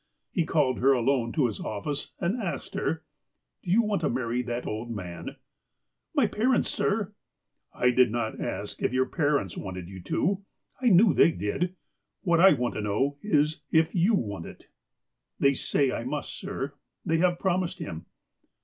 [0.31, 3.03] He called her alone to his office, and asked her:"
[3.63, 5.35] Do you want to marry that old man?"''
[6.15, 7.13] My parents, sir
[7.75, 10.41] "'^ I did not ask if your parents wanted you to.
[10.81, 11.75] I knew they did.
[12.23, 14.69] What I want to know is if you want it?""
[15.39, 16.73] They say I must, sir.
[17.05, 18.07] They have promised him."